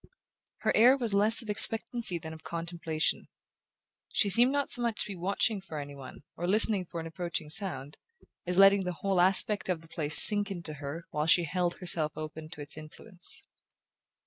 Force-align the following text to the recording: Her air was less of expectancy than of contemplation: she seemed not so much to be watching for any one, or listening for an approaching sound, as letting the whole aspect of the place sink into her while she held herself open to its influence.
Her 0.61 0.75
air 0.75 0.97
was 0.97 1.13
less 1.13 1.43
of 1.43 1.49
expectancy 1.51 2.17
than 2.17 2.33
of 2.33 2.43
contemplation: 2.43 3.27
she 4.11 4.31
seemed 4.31 4.51
not 4.51 4.67
so 4.67 4.81
much 4.81 5.01
to 5.01 5.07
be 5.07 5.15
watching 5.15 5.61
for 5.61 5.77
any 5.77 5.93
one, 5.93 6.23
or 6.35 6.47
listening 6.47 6.85
for 6.85 6.99
an 6.99 7.05
approaching 7.05 7.51
sound, 7.51 7.97
as 8.47 8.57
letting 8.57 8.83
the 8.83 8.93
whole 9.05 9.21
aspect 9.21 9.69
of 9.69 9.81
the 9.81 9.87
place 9.87 10.17
sink 10.17 10.49
into 10.49 10.73
her 10.73 11.05
while 11.11 11.27
she 11.27 11.43
held 11.43 11.75
herself 11.75 12.13
open 12.17 12.49
to 12.49 12.61
its 12.61 12.77
influence. 12.77 13.43